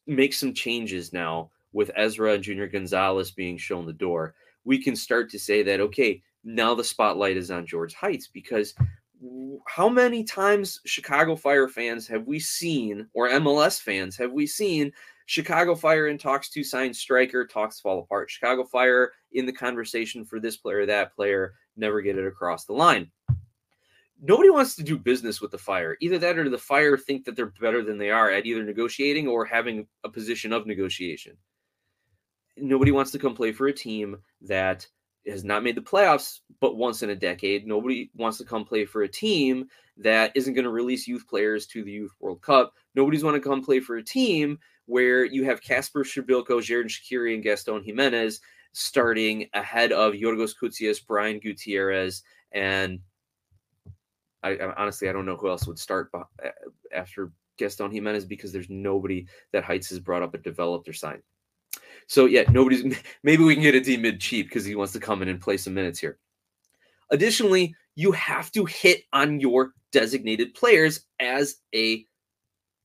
[0.07, 4.95] make some changes now with Ezra and Junior Gonzalez being shown the door, we can
[4.95, 8.75] start to say that, okay, now the spotlight is on George Heitz because
[9.67, 14.93] how many times Chicago Fire fans have we seen, or MLS fans have we seen,
[15.27, 18.31] Chicago Fire in talks to sign striker, talks fall apart.
[18.31, 22.73] Chicago Fire in the conversation for this player, that player, never get it across the
[22.73, 23.11] line.
[24.23, 25.97] Nobody wants to do business with the Fire.
[26.01, 29.27] Either that or the Fire think that they're better than they are at either negotiating
[29.27, 31.37] or having a position of negotiation.
[32.57, 34.87] Nobody wants to come play for a team that
[35.27, 37.67] has not made the playoffs but once in a decade.
[37.67, 41.67] Nobody wants to come play for a team that isn't going to release youth players
[41.69, 42.75] to the Youth World Cup.
[42.95, 47.35] Nobody's want to come play for a team where you have Kacper Przybylko, Xherdan Shaqiri,
[47.35, 48.41] and Gaston Giménez
[48.73, 52.99] starting ahead of Yorgos Koutsias, Brian Gutierrez, and
[54.43, 56.11] I, I, honestly I don't know who else would start
[56.95, 61.23] after Gaston Giménez because there's nobody that Heitz has brought up and developed or signed.
[62.07, 62.85] So yeah, nobody's.
[63.23, 65.41] Maybe we can get a D mid cheap because he wants to come in and
[65.41, 66.19] play some minutes here.
[67.11, 72.05] Additionally, you have to hit on your designated players as a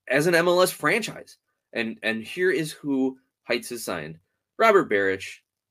[0.08, 1.38] as an MLS franchise.
[1.74, 3.18] And and here is who
[3.50, 4.18] Heitz has signed:
[4.58, 5.24] Robert Beric,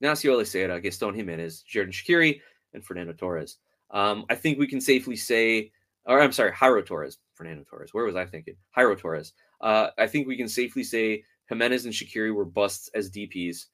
[0.03, 2.39] Nacio Aliseda, Gaston Giménez, Xherdan Shaqiri,
[2.73, 3.57] and Fernando Torres.
[3.91, 5.71] Um, I think we can safely say,
[6.05, 7.93] or I'm sorry, Jairo Torres, Fernando Torres.
[7.93, 8.55] Where was I thinking?
[8.77, 9.33] Jairo Torres.
[9.61, 13.65] Uh, I think we can safely say Giménez and Shaqiri were busts as DPs.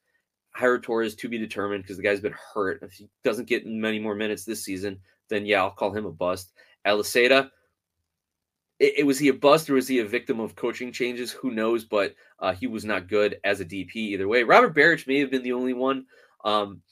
[0.56, 2.82] Jairo Torres to be determined because the guy's been hurt.
[2.82, 6.12] If he doesn't get many more minutes this season, then yeah, I'll call him a
[6.12, 6.52] bust.
[6.86, 7.50] Aliseda,
[8.78, 11.30] it, it, was he a bust or was he a victim of coaching changes?
[11.32, 11.84] Who knows?
[11.84, 14.42] But uh, he was not good as a DP either way.
[14.42, 16.06] Robert Beric may have been the only one
[16.44, 16.82] um,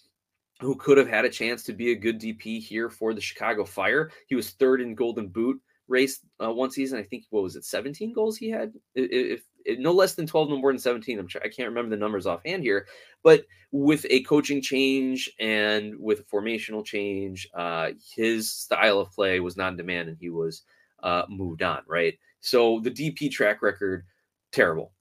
[0.60, 3.64] who could have had a chance to be a good DP here for the Chicago
[3.64, 4.10] Fire.
[4.26, 6.98] He was third in Golden Boot race uh, one season.
[6.98, 10.50] I think what was it, 17 goals he had, if, if no less than 12,
[10.50, 11.18] no more than 17.
[11.18, 12.86] I'm sure I can't remember the numbers offhand here,
[13.22, 19.40] but with a coaching change and with a formational change, uh, his style of play
[19.40, 20.62] was not in demand, and he was
[21.04, 21.82] uh, moved on.
[21.86, 22.18] Right.
[22.40, 24.04] So the DP track record
[24.50, 24.92] terrible.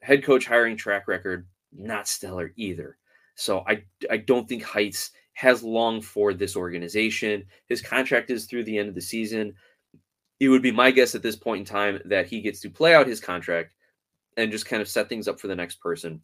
[0.00, 2.96] Head coach hiring track record not stellar either.
[3.34, 7.44] So I I don't think Heitz has long for this organization.
[7.68, 9.54] His contract is through the end of the season
[10.40, 12.94] it would be my guess at this point in time that he gets to play
[12.94, 13.72] out his contract
[14.36, 16.20] and just kind of set things up for the next person.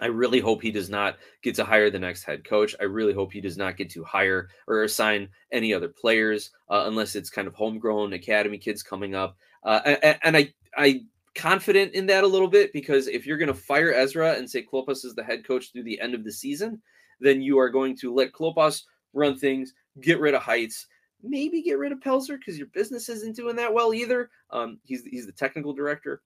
[0.00, 2.74] I really hope he does not get to hire the next head coach.
[2.80, 6.84] I really hope he does not get to hire or assign any other players uh,
[6.86, 9.36] unless it's kind of homegrown academy kids coming up.
[9.64, 11.02] Uh, and, and I I
[11.34, 14.64] confident in that a little bit because if you're going to fire Ezra and say
[14.64, 16.80] Klopas is the head coach through the end of the season,
[17.20, 18.82] then you are going to let Klopas
[19.12, 20.86] run things, get rid of Heitz,
[21.22, 24.30] maybe get rid of Pelzer because your business isn't doing that well either.
[24.50, 26.22] Um, he's he's the technical director.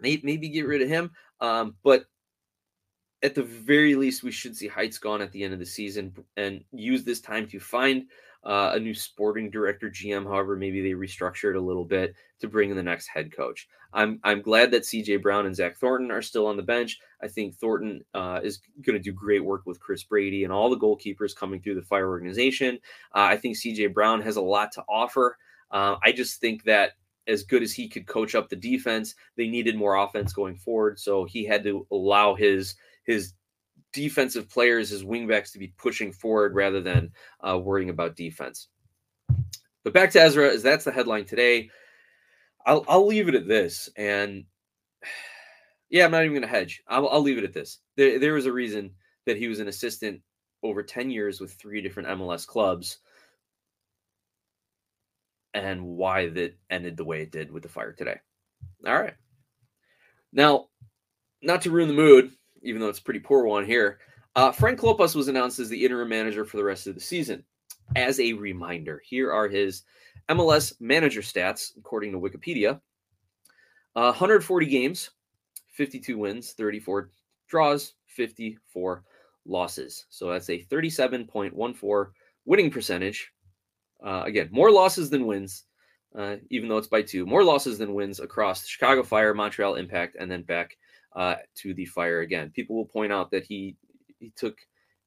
[0.00, 1.10] Maybe, get rid of him.
[1.40, 2.06] Um, but
[3.22, 6.12] at the very least, we should see Heitz gone at the end of the season
[6.36, 8.06] and use this time to find
[8.44, 10.24] uh, a new sporting director, GM.
[10.24, 13.68] However, maybe they restructured a little bit to bring in the next head coach.
[13.92, 16.98] I'm I'm glad that CJ Brown and Zach Thornton are still on the bench.
[17.22, 20.70] I think Thornton uh, is going to do great work with Chris Brady and all
[20.70, 22.78] the goalkeepers coming through the Fire organization.
[23.14, 25.36] Uh, I think CJ Brown has a lot to offer.
[25.70, 26.92] Uh, I just think that
[27.28, 30.98] as good as he could coach up the defense, they needed more offense going forward.
[30.98, 32.74] So he had to allow his
[33.04, 33.34] his
[33.92, 37.10] defensive players, his wingbacks, to be pushing forward rather than
[37.40, 38.68] uh, worrying about defense.
[39.84, 41.70] But back to Ezra, as that's the headline today.
[42.64, 44.44] I'll I'll leave it at this, and
[45.90, 46.82] yeah, I'm not even going to hedge.
[46.88, 47.78] I'll, I'll leave it at this.
[47.96, 48.92] There there was a reason
[49.26, 50.20] that he was an assistant
[50.62, 52.98] over 10 years with three different MLS clubs
[55.54, 58.18] and why that ended the way it did with the fire today.
[58.86, 59.14] All right.
[60.32, 60.68] Now,
[61.42, 63.98] not to ruin the mood, even though it's a pretty poor one here,
[64.36, 67.44] uh, Frank Klopas was announced as the interim manager for the rest of the season.
[67.96, 69.82] As a reminder, here are his
[70.28, 72.80] MLS manager stats, according to Wikipedia
[73.94, 75.10] uh, 140 games,
[75.72, 77.10] 52 wins, 34
[77.48, 79.04] draws, 54
[79.44, 80.06] losses.
[80.08, 82.06] So that's a 37.14
[82.44, 83.32] winning percentage.
[84.04, 85.64] Uh, again, more losses than wins,
[86.16, 87.26] uh, even though it's by two.
[87.26, 90.76] More losses than wins across the Chicago Fire, Montreal Impact, and then back
[91.16, 92.50] uh, to the Fire again.
[92.50, 93.76] People will point out that he
[94.18, 94.56] he took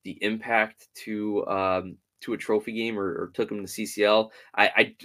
[0.03, 4.30] the Impact to um, to a trophy game or, or took him to CCL.
[4.56, 4.95] I, I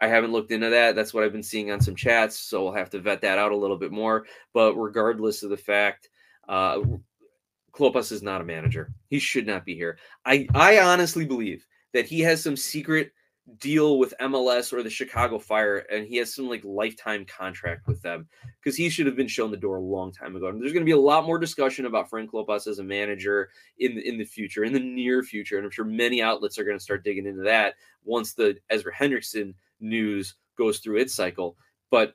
[0.00, 0.96] I haven't looked into that.
[0.96, 3.52] That's what I've been seeing on some chats, so we'll have to vet that out
[3.52, 4.26] a little bit more.
[4.52, 6.08] But regardless of the fact,
[6.48, 6.80] uh,
[7.72, 8.92] Klopas is not a manager.
[9.08, 9.98] He should not be here.
[10.24, 13.12] I I honestly believe that he has some secret
[13.58, 18.00] deal with MLS or the Chicago Fire, and he has some like lifetime contract with
[18.02, 18.28] them
[18.60, 20.48] because he should have been shown the door a long time ago.
[20.48, 23.50] And there's going to be a lot more discussion about Frank Klopas as a manager
[23.78, 26.64] in the, in the future, in the near future, and I'm sure many outlets are
[26.64, 27.74] going to start digging into that
[28.04, 31.56] once the Ezra Hendrickson news goes through its cycle.
[31.90, 32.14] But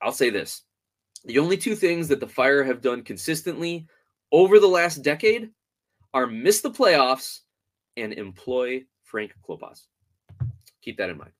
[0.00, 0.62] I'll say this:
[1.24, 3.86] the only two things that the Fire have done consistently
[4.30, 5.50] over the last decade
[6.14, 7.40] are miss the playoffs
[7.96, 9.86] and employ Frank Klopas.
[10.88, 11.32] Keep that in mind.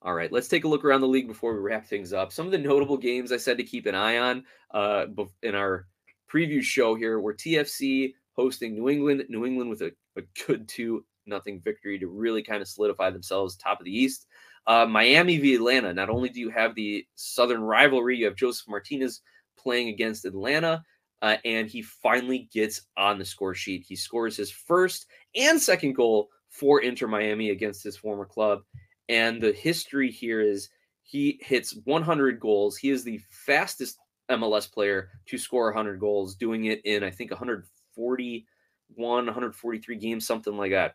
[0.00, 2.32] All right, let's take a look around the league before we wrap things up.
[2.32, 5.04] Some of the notable games I said to keep an eye on uh,
[5.42, 5.86] in our
[6.32, 11.04] preview show here were TFC hosting New England, New England with a, a good 2
[11.26, 14.28] nothing victory to really kind of solidify themselves top of the East.
[14.66, 15.92] Uh, Miami v Atlanta.
[15.92, 19.20] Not only do you have the Southern rivalry, you have Josef Martinez
[19.58, 20.82] playing against Atlanta,
[21.20, 23.84] uh, and he finally gets on the score sheet.
[23.86, 25.04] He scores his first
[25.36, 28.62] and second goal for Inter Miami against his former club.
[29.08, 30.68] And the history here is
[31.02, 32.76] he hits 100 goals.
[32.76, 33.98] He is the fastest
[34.30, 38.44] MLS player to score 100 goals, doing it in, I think, 141,
[39.26, 40.94] 143 games, something like that.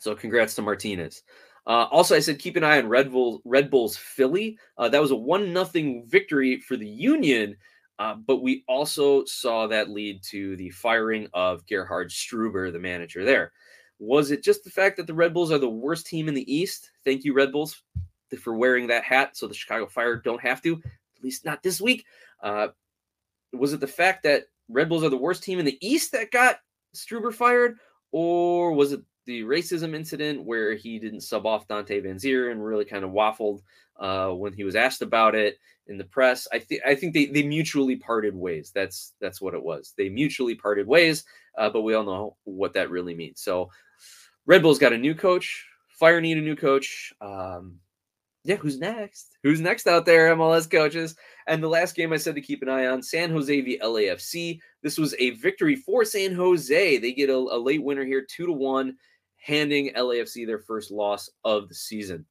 [0.00, 1.22] So congrats to Martinez.
[1.66, 4.58] Uh, also, I said keep an eye on Red Bull, Red Bulls Philly.
[4.78, 7.56] Uh, that was a one nothing victory for the Union,
[7.98, 13.24] uh, but we also saw that lead to the firing of Gerhard Struber, the manager
[13.24, 13.52] there.
[13.98, 16.54] Was it just the fact that the Red Bulls are the worst team in the
[16.54, 16.90] East?
[17.04, 17.82] Thank you, Red Bulls,
[18.40, 21.80] for wearing that hat so the Chicago Fire don't have to, at least not this
[21.80, 22.04] week.
[22.42, 22.68] Uh,
[23.52, 26.30] was it the fact that Red Bulls are the worst team in the East that
[26.30, 26.58] got
[26.94, 27.76] Struber fired?
[28.12, 32.84] Or was it the racism incident where he didn't sub off Dante Vanzeir and really
[32.84, 33.60] kind of waffled
[33.98, 36.48] uh, when he was asked about it in the press.
[36.52, 38.72] I think I think they, they mutually parted ways.
[38.74, 39.94] That's that's what it was.
[39.96, 41.24] They mutually parted ways,
[41.58, 43.40] uh, but we all know what that really means.
[43.40, 43.70] So
[44.46, 45.66] Red Bull's got a new coach.
[45.88, 47.12] Fire need a new coach.
[47.20, 47.80] Um,
[48.44, 49.36] yeah, who's next?
[49.42, 51.16] Who's next out there, MLS coaches?
[51.48, 54.60] And the last game I said to keep an eye on San Jose v LAFC.
[54.82, 56.98] This was a victory for San Jose.
[56.98, 58.96] They get a, a late winner here, two to one,
[59.36, 62.24] handing LAFC their first loss of the season.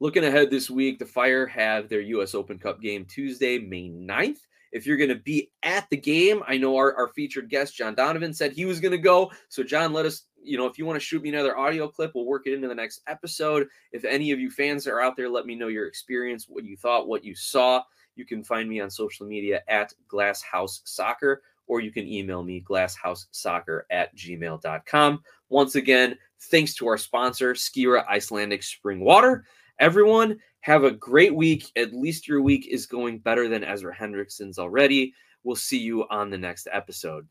[0.00, 2.34] Looking ahead this week, the Fire have their U.S.
[2.34, 4.38] Open Cup game Tuesday, May 9th.
[4.72, 7.94] If you're going to be at the game, I know our, our featured guest, John
[7.94, 9.30] Donovan, said he was going to go.
[9.48, 12.12] So, John, let us, you know, if you want to shoot me another audio clip,
[12.14, 13.68] we'll work it into the next episode.
[13.92, 16.76] If any of you fans are out there, let me know your experience, what you
[16.76, 17.82] thought, what you saw.
[18.16, 22.62] You can find me on social media at Glasshouse Soccer, or you can email me
[22.68, 25.22] glasshouseSoccer at gmail.com.
[25.48, 29.44] Once again, thanks to our sponsor, Skira Icelandic Spring Water.
[29.80, 31.70] Everyone, have a great week.
[31.76, 35.14] At least your week is going better than Ezra Hendrickson's already.
[35.42, 37.26] We'll see you on the next episode.